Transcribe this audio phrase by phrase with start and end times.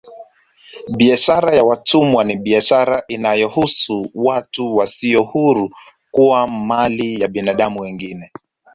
[0.97, 5.73] Biashara ya watumwa ni biashara inayohusu watu wasio huru
[6.11, 8.31] kuwa mali ya binadamu wengine